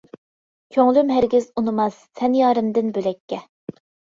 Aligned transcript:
كۆڭلۈم 0.77 1.11
ھەرگىز 1.17 1.45
ئۇنىماس، 1.61 1.99
سەن 2.21 2.39
يارىمدىن 2.41 2.91
بۆلەككە. 2.97 3.43